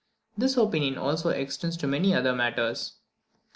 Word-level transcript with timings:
This 0.35 0.57
opinion 0.57 0.97
also 0.97 1.29
extends 1.29 1.77
to 1.77 1.85
many 1.85 2.11
other 2.15 2.33
matters. 2.33 2.93